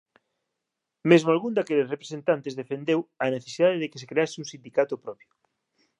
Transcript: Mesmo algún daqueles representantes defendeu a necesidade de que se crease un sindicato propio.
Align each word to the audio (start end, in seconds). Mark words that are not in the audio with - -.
Mesmo 1.09 1.29
algún 1.31 1.53
daqueles 1.55 1.91
representantes 1.95 2.57
defendeu 2.61 2.99
a 3.23 3.25
necesidade 3.35 3.81
de 3.81 3.89
que 3.91 3.99
se 4.01 4.09
crease 4.11 4.39
un 4.41 4.47
sindicato 4.53 4.95
propio. 5.05 5.31